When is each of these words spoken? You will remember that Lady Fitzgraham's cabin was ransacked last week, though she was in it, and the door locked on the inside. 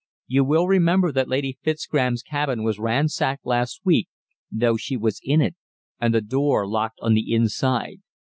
You 0.25 0.43
will 0.43 0.65
remember 0.65 1.11
that 1.11 1.29
Lady 1.29 1.59
Fitzgraham's 1.61 2.23
cabin 2.23 2.63
was 2.63 2.79
ransacked 2.79 3.45
last 3.45 3.81
week, 3.85 4.09
though 4.51 4.75
she 4.75 4.97
was 4.97 5.19
in 5.23 5.41
it, 5.41 5.55
and 5.99 6.11
the 6.11 6.21
door 6.21 6.67
locked 6.67 6.97
on 7.03 7.13
the 7.13 7.31
inside. 7.31 7.97